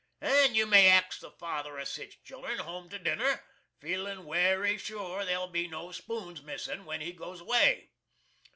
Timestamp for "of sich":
1.77-2.23